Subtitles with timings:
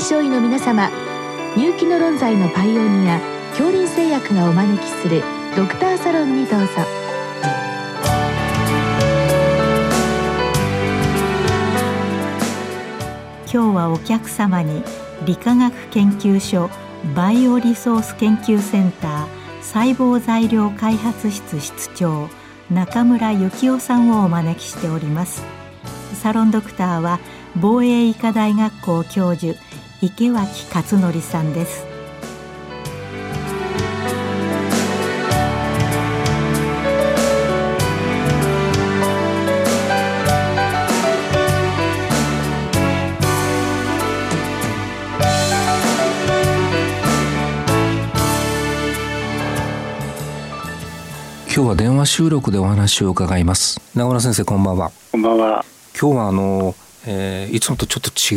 [0.00, 0.88] 臨床医の皆様
[1.58, 5.22] 入気の論剤のパイオニア恐林製薬がお招きする
[5.54, 6.66] ドクターサロンにどうぞ
[13.52, 14.82] 今日はお客様に
[15.26, 16.70] 理化学研究所
[17.14, 19.26] バイオリソース研究センター
[19.60, 22.30] 細胞材料開発室室長
[22.70, 25.42] 中村幸雄さんをお招きしております
[26.14, 27.20] サロンドクターは
[27.60, 29.58] 防衛医科大学校教授
[30.02, 31.84] 池脇勝則さんです。
[51.52, 53.78] 今日は電話収録でお話を伺います。
[53.94, 54.92] 中村先生こんばんは。
[55.12, 55.62] こんばんは。
[56.00, 56.74] 今日はあの、
[57.06, 58.36] えー、いつもとちょっと違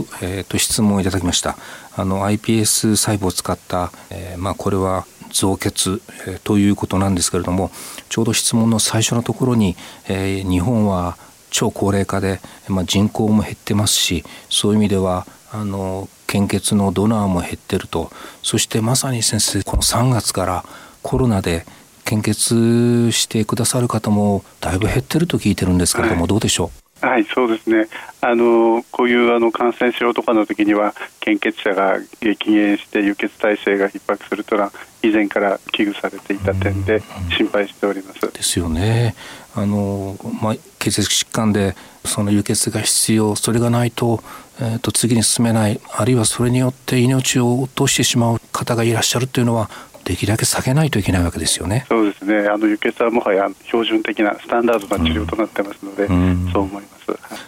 [0.00, 1.56] う、えーと、質問をいただきました。
[1.96, 7.70] あの iPS 細胞を使った、えー、まあこれは造血、えー、ということなんですけれども
[8.08, 9.76] ちょうど質問の最初のところに、
[10.08, 11.16] えー、日本は
[11.50, 18.10] 超高齢化で、まあ、人口も減ってますしそういう意味ではあの献血のドナーも減ってると。
[18.42, 20.64] そしてまさに先生この3月から
[21.02, 21.64] コロナで
[22.04, 26.83] 献血してくださる方もだいぶ減ってると聞いてるんですけれども、はい、どうでしょう？
[27.00, 27.88] はいそうですね
[28.20, 37.02] あのこういうあの感染症とかの時には献血者が激減して輸血体制が逼迫するというのは以前から危惧されていた点で
[37.36, 38.20] 心配しております。
[38.32, 39.14] ですよね。
[39.54, 44.20] あのまあ、血液疾患でその輸血が必要それがないと,、
[44.60, 49.70] えー、と次に進めないあるいはそれによって命を落としてしまう方がいらっしゃるというのは
[50.04, 51.86] できるだけ避けないといけないわけですよね。
[51.88, 52.48] そうですね。
[52.48, 56.94] あの輸血はもはや標準的なスタンダードな治療となってますので、うん、そう思います。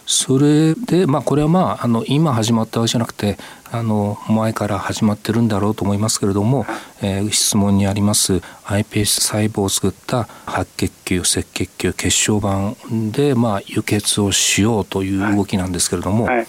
[0.07, 3.39] それでまあこれはまああの今始まったわけじゃなくて
[3.71, 8.35] あの前から始まってるんだろうと思いますけれども、はい、えー、質問にあります
[8.65, 12.75] iPS 細胞を作った白血球赤血球血小板
[13.13, 16.25] でまあ輸血をしようという動きなんですけれども。
[16.25, 16.47] はいはい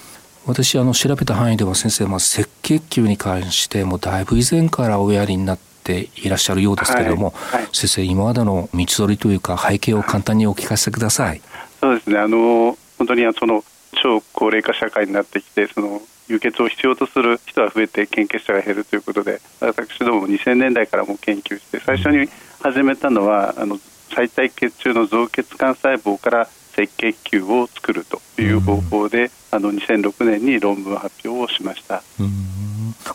[0.47, 11.41] 私あの調べた範囲では先生、まあ、赤血球に関してもだいぶ以前からおやりになっていらっしゃるようですけれども、はいはい、先生今までの道のりというか背景を簡単にお聞かせください。
[11.79, 22.27] そうですねあの本当にその超高齢化社会になってきてその輸血を必要とする人が増えて献血者が減るということで私ども2000年代からも研究して最初に
[22.59, 23.79] 始めたのはあの
[24.13, 32.03] 最大血中の造血幹細胞から赤血球を作るという方法で、あの2006年に論文発表をしました。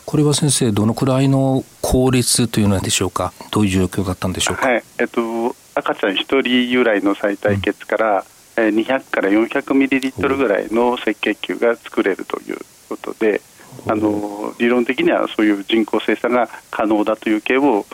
[0.05, 3.33] これは先生どのくらいの効率というのでしょうか？
[3.51, 4.83] どういう状況だったんでしょうか、はい。
[4.99, 8.25] えっと、赤ちゃん1人由来の再体血から、
[8.57, 12.57] うん、200から400ミリリットルぐらいの赤血球が作れるという
[12.89, 13.41] ことで
[13.87, 17.85] あの理論的にはそういう人工生産が可能だという系を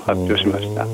[0.00, 0.86] 発表しました。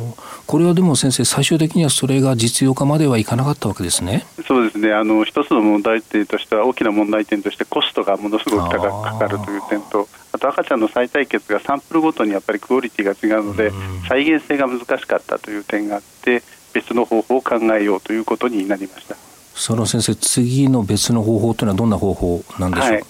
[0.46, 4.26] これはでも先生最終的にはそれが実用化まではいかなかったわけですね。
[4.46, 4.92] そうですね。
[4.92, 13.72] あの一つの問題点としては大きな問題点としてコストがものすごく高くかかるという点とあと赤ちゃんの再体血がサンプルごとにやっぱりクオリティが違うので
[14.08, 16.42] 再現性が難しかったという点があって
[16.72, 19.16] 別の方法を考えようということになりました。
[19.54, 22.88] その先生次の別の方法というのはどんな方法なんでしょう？
[22.88, 23.04] か、はい。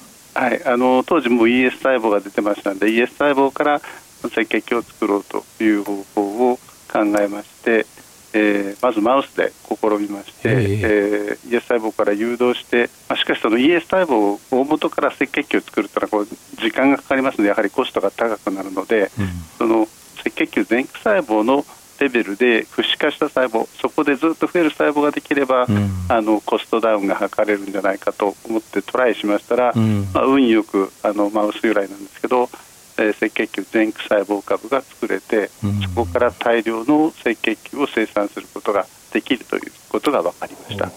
[0.51, 3.81] はい、あの当時も ES 細胞が出てましたので ES 細胞から
[4.29, 6.57] 赤血球を作ろうという方法を
[6.93, 7.87] 考えまして、
[8.35, 19.87] えー、まずマウスで試みまして、えー、えー、ES 細胞から誘導して、まあ、しかしその ES 細胞を大元から赤血球を作るというのはこう時間がかかりますのでやはりコストが高くなるので、うん、その
[20.21, 21.65] 赤血球全駆細胞の
[22.01, 32.49] レベルで不死化した細胞そこでずっと増える細胞ができれば、うん、あのコストダウンが図れるんじゃないかと思ってトライしましたら、うん、まあ、運よくあのマウス由来なんですけど
[32.99, 35.51] え赤血球全駆細胞株が作れて、
[35.83, 40.91] そこから大量の赤血球を生産することができるということが分かりました。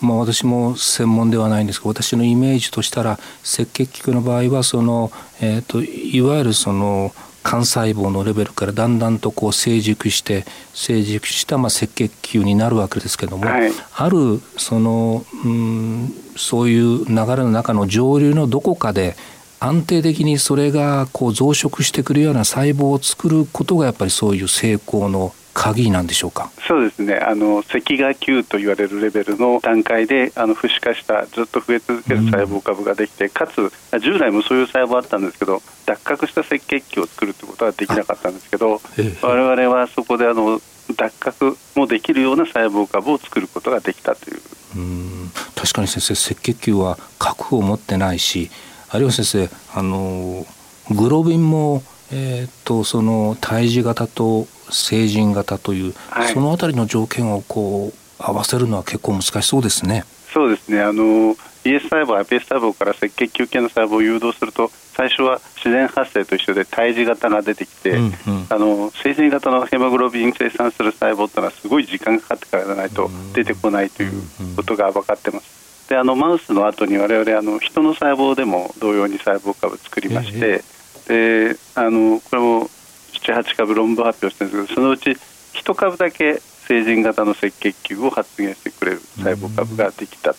[0.00, 7.12] まあ、私も専門ではないんですが私のイメージとしたら赤血球の場合はその、えーと、いわゆるその
[7.44, 10.44] 幹細胞のレベルからだんだんとこう成熟して
[10.74, 19.16] 成熟したまあ赤血球になるわけですけども、はい、あるその、うん、そういう流れの中の上流のどこかで
[19.60, 26.50] 安定的にそれがこう増殖してくるような細胞を作ることがやっぱりそういう成功の鍵なんでしょうか？
[26.66, 27.16] そうですね。
[27.16, 33.70] あの赤芽球と言われるレベルの段階であの不死化したずっと増え続ける細胞株ができて、うん、かつ
[34.00, 38.80] 従来もそういう細胞あったんですけど脱核した赤血球を作るということはできなかったんですけど、
[39.22, 40.60] 我々はそこであの
[40.96, 44.40] 脱核もできるような細胞株を作ることができたという。
[44.76, 45.30] うん。
[45.54, 48.50] 確かに先生赤血球は核を持ってないし
[48.94, 50.46] 有吉先生あの
[50.90, 51.82] グロビンも
[52.12, 60.04] えーと、その胎児型と成人型という、はい、そのあたりの条件をこう合わせるのは結構難しそうですね。
[60.32, 61.34] そうですねあの
[61.64, 68.12] ES 細胞 iPS 細胞から赤血球系の細胞を誘導すると最初は自然発生と一緒で胎児型が出てきて、うんうん、
[68.48, 74.22] あの成人型のヘモグロビン生産する細胞というのはすごい時間がかかってからじゃないと出てこないという
[74.56, 75.59] ことが分かってます。
[75.90, 80.62] であのマウスの後に我々あの人の細胞でも同様に細胞株を作りまして、
[81.08, 82.70] えー、であのこれも
[83.12, 85.10] 78株論文発表してるんですけどそのうち
[85.54, 90.32] 1株だけ成人型の赤血球を発現してくれる細胞株ができた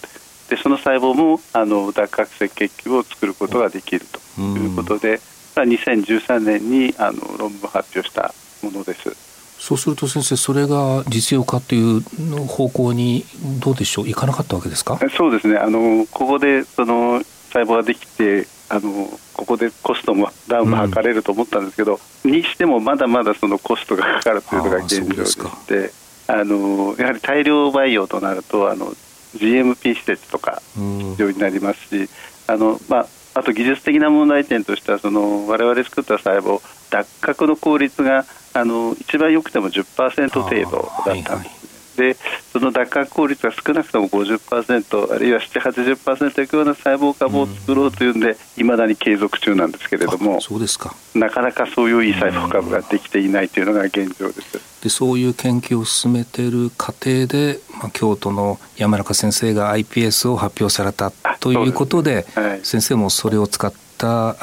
[0.49, 4.05] でその細胞もあの脱核赤血球を作ることができる
[4.37, 5.21] ということで、
[5.55, 9.30] 2013年にあの論文発表したものです。
[9.61, 12.01] そうすると先生それが実用化という
[12.47, 13.23] 方向に
[13.59, 14.09] どうでしょう？
[14.09, 14.99] いかなかったわけですか？
[15.15, 15.57] そうですね。
[15.57, 17.21] あのここでその
[17.53, 25.91] 細胞ができてあのここでコストもダウンも測れると思ったんですけど、うん、にしてもまだまだそのコストがかかるというのが現状でして
[26.27, 28.87] あのやはり大量培養となるとあの
[29.35, 32.07] GMP 施設とか必要になりますし、うん、
[32.47, 41.61] あのまああと技術的な問題点としてはその我々作った細胞脱核の効率があの一番良くても10%程度だったんです、
[41.97, 42.15] で
[42.51, 50.95] その脱核効率が少なくとも50%あるいは780%いくような細胞株を作ろうというんでいま、だに継続中なんですけれどもそうですか。
[51.13, 54.81] なかなかそういういい細胞株ができていないというのが現状です。
[54.81, 63.71] でそういう研究を進めている過程で、まあ、京都の山中先生が iPS を発表されたということで、はい、先生もそれを使っ
[64.01, 64.35] た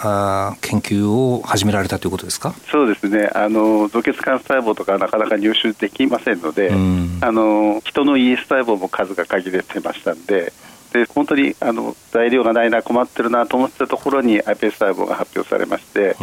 [0.50, 2.54] あ研究を始められたということですか？
[2.70, 3.30] そうですね。
[3.34, 6.70] あの造血幹細胞とかなかなか入手できませんので、
[7.20, 10.52] あの人の ES 細胞も数が限られてましたんで
[10.92, 16.16] で本当にあの材料がないな困ってるなと思ってたところに iPS 細胞が発表されまして、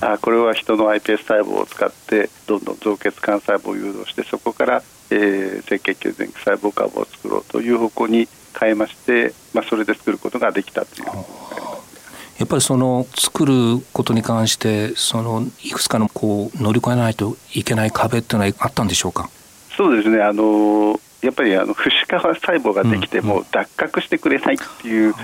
[0.00, 8.28] あこれは人の iPS 細胞を使ってどんどん造血幹細胞を誘導してそこから、えー、赤血球前期細胞株を作ろうという方向に
[8.58, 11.08] 変えまして、まあ、それで作ることができたという
[12.38, 13.54] やっぱりその作る
[13.92, 19.30] ことに関してそのいくつかのこう乗り越えないといけない壁っていうのはあったんでしょうか？
[19.76, 20.22] そうですね。
[20.22, 25.14] あのやっぱりあの不死化細胞ができても脱核してくれないっていう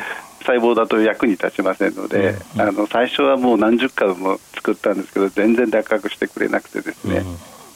[0.41, 7.23] 細胞だと役に立ちませんので、あの最初はもう何十株も作ったんですけど全然脱核してくれなくてですね、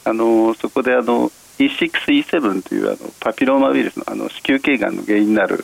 [0.03, 5.63] あのそこであの E6E7 というあのパピローマウイルスのあの子宮頸がんの原因になる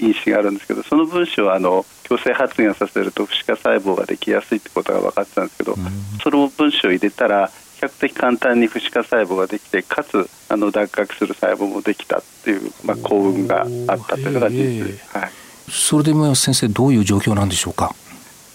[0.00, 1.84] 因子があるんですけどその分子をあの
[2.16, 5.76] 発現させると不死化細胞ができやすいってことが分かってたんですけど、
[6.22, 13.66] その分子を入れたら比較的簡単に不死化細胞ができてかつあの脱核する細胞もできたっていう、まあ、幸運があっ
[14.06, 15.18] たというのが事実です。
[15.18, 15.30] はい、
[15.70, 17.94] それでも先生どういう状況なんでしょうか？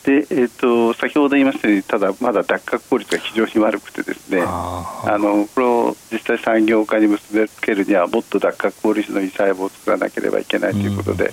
[0.06, 11.32] で、えーと、先ほど言いましたようにただまだ脱核効率が非常に悪くてですねあのこれを実際産業化に結びつけるにはもっと脱核効率のいい細胞を作らなければいけないということで、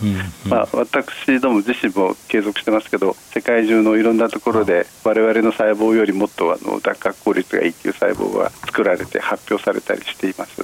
[0.48, 10.62] まあ、私ども自身も継続してますけど世界中のいろんなところで我々の細胞よりもっとあの脱核効率がいいという細胞が作られて発表されたりしています。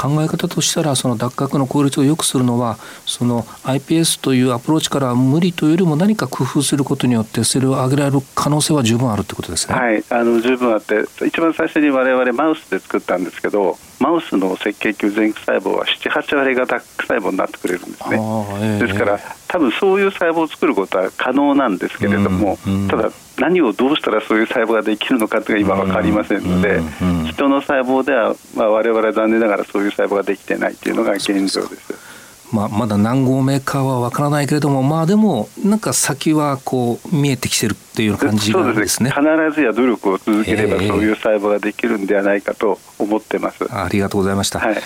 [0.00, 9.74] 考え方としたらその脱核の効率を良くするのはその iPS というアプローチからは無理というよりも何か工夫することによってそれを上げられる可能性は十分あるってことですね。
[9.74, 18.16] はい、あの十分あって一番最初に我々マウスで作ったんですけどマウスの赤血球前期細胞は78割が細胞になってくれるんですね。
[18.16, 26.80] えー、ですから多分そういう細胞を作ることは可能なんですけれども、うんうん、ただ何をどうしたらそういう細胞ができるのかというのが今分かりませんので、
[27.28, 32.09] 人の細胞では、まあ、我々は残念ながらそういう細胞ができてないというのが現状です。
[32.52, 39.10] まあ、まだ何号メーカーは分からないけれども、まあ、でもなんか先はこう見えてきてるっていう感じがですね。
[39.10, 39.22] 必
[39.54, 43.64] ずや努力を続ければそういう細胞ができるんではないかと思ってます。
[43.72, 44.76] ありがとうございました、はい。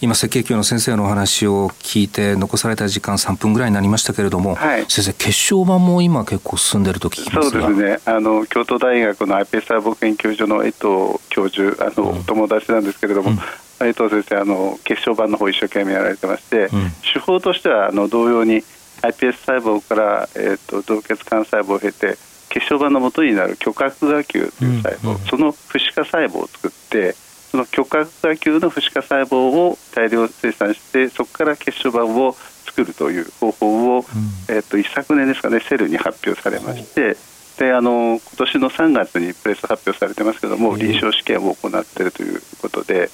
[0.00, 7.98] 今赤血球の先生のお話を聞いて残された時間3分ぐらいになりましたけれども、はい、先生血小板も今結構進んでると聞きますそうですね。
[8.04, 13.38] あの京都大学の iPS 細胞研究所の江藤教授あの、うん、友達なんですけれども、うん
[13.80, 16.70] 江藤先生あの血小板の方一生懸命やられてまして、うん、
[17.12, 18.62] 手法としてはあの同様に
[19.02, 22.16] iPS 細胞から、えーと、同血幹細胞を経て
[22.50, 27.14] 血小板の元になる巨角芽球という細胞、うんうん、その不死化細胞を作って
[27.50, 32.34] その巨角化球の不死化細胞を大量生産してそこから血小板を
[32.66, 37.16] 作るという方法を、うん、えーと、一昨年ですかねセルに発表されまして、
[37.58, 43.10] であの今年の3月にプレス発表されてますけども、臨床試験を行っているということで、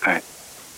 [0.00, 0.22] はい、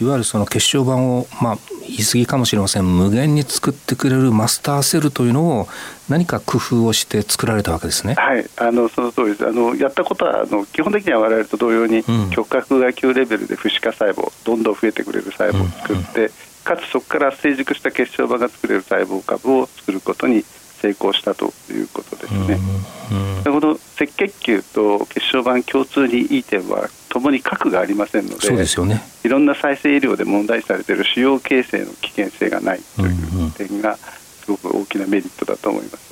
[0.01, 2.85] いわゆるその血小板を、まあ、言い過ぎかもしれません。
[2.85, 5.69] 無限に作ってくれるマスターセルというのを
[6.09, 8.15] 何か工夫をして作られたわけですね。
[8.15, 9.47] はい、あのその通りです。
[9.47, 16.25] あのやったことはあの基本的には我々と同様に、うん、極角が球レベルで不死化細胞どんどん増えてくれる細胞を作って、うん。
[16.25, 16.31] うん、
[16.65, 20.45] かつそこから成熟した血小板が作れる細胞株を作ることに
[20.85, 22.59] 成功したということですね。
[23.13, 33.99] うんうん、この赤血球と血小板共通にいい点はともに核がありませんのでそうですよ、ね、いろんな再生医療で問題視されている腫瘍形成の危険性がないという点が
[34.45, 36.05] すごく大きなメリットだと思います。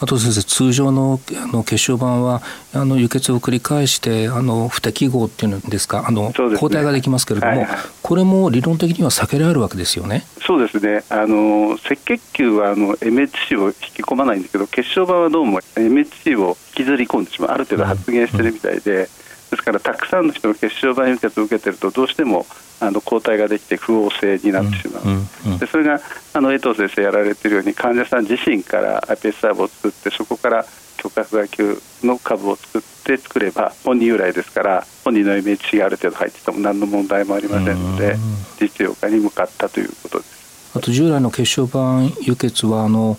[0.00, 2.42] あと先生通常のあの血小板は
[2.72, 10.24] あの輸血を繰り返してあの不適合っていうのですかあの、ね、抗体ができますけれども、はいはい、これも理論的には避けられるわけですよね。
[10.46, 18.90] そうですねあの赤血球はあの MHC を引き込まないんですけど血小板はどうも MHC を引きずり込んでしまうある程度発現してるみたいで。
[18.92, 19.08] うんうん
[19.50, 22.46] ですからたくさんの人が血小板輸血を受けているとどうしても
[22.80, 26.00] あの抗体ができて不応性になってしまう、うんうん、でそれが
[26.32, 30.64] あの江藤先生やられているように患者さん自身から iPS 細胞を作ってそこから
[30.96, 38.16] 極角外球の株を作って作れば本人由来ですから本人の MHC がある程度入ってても何の問題もありませんので
[38.58, 40.39] 実用化に向かったということです。
[40.74, 43.18] あと従来の血小板輸血はあの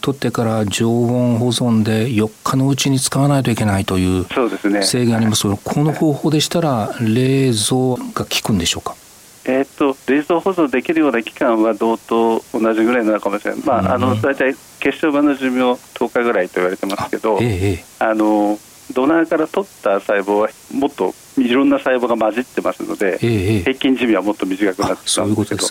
[0.00, 4.26] 取ってから常温保存で4日のうちに使わないといけないという
[4.82, 8.94] 制限ありますけど、ね、この方法でしたら冷蔵が効くんでしょうか？
[9.44, 15.62] えーと、冷蔵保存できるような期間は同等同じぐらいなのかもしれない、まあ、あの大体血小板の寿命
[15.94, 18.56] 10日ぐらいと言われてますけど、ええ、あの
[18.94, 25.66] ドナーから取った細胞はもっといろんな細胞が混じってますので、え、平均寿命はもっと短くなってたんですけど。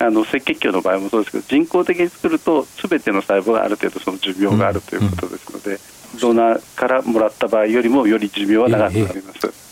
[0.00, 5.78] あの赤血球の場合もそうですけど人工的に作るとすべての細胞がある程度その寿命があるということですので、
[6.20, 9.38] ドナーからもらった場合よりもより寿命は長くなります。
[9.44, 9.68] えー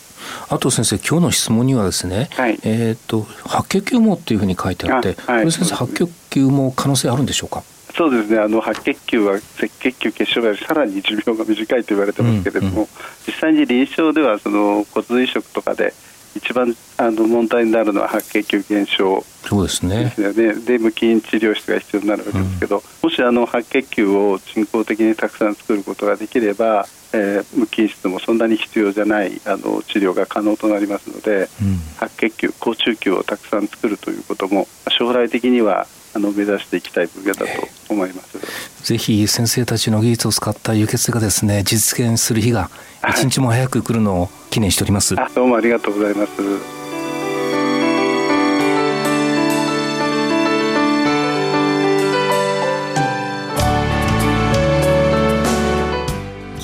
[0.49, 7.63] あと先生今日の質問にはですね、はい、えっ、と白血球もっていうふうに書いてあって、はい、先生白血球も可能性あるんでしょうか？
[7.93, 8.39] そうですね。
[8.39, 12.87] あの白血球は赤血球血小板よりさらに寿命が短いと言われてますけれども、うんうん、
[13.25, 15.93] 実際に臨床ではその骨髄移植とかで
[16.37, 20.13] 一番あの問題になるのは白血球減少そうですね。
[20.17, 37.51] で無菌治療室が必要になるわけですけど、うん、もしあの白血球を人工的にたくさん作ることができれば、えー、無菌室もそんなに必要じゃないあの治療が可能となりますので、うん、白血球高中球をたくさん作るということも将来的にはあの目指していきたい分野だと
[37.89, 38.37] 思います。
[38.83, 42.69] ぜひ先生たちの技術を使った輸血がですね実現する日が
[43.09, 45.15] 一日も早く来るのを記念しております。
[45.35, 46.31] どうもありがとうございます。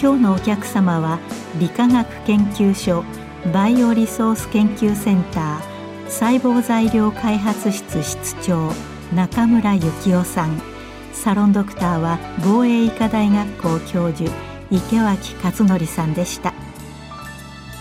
[0.02, 1.20] 今日のお客様は
[1.60, 3.04] 理化学研究所
[3.54, 8.72] バイオリソース研究センター細胞材料開発室室長
[9.14, 10.60] 中村幸雄さん
[11.14, 14.32] サロンドクターは防衛医科大学校教授
[14.72, 16.54] 池脇和則さんでした